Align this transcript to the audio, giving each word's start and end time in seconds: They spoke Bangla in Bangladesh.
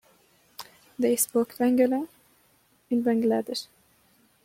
They 0.97 1.15
spoke 1.15 1.55
Bangla 1.59 2.07
in 2.89 3.03
Bangladesh. 3.03 3.67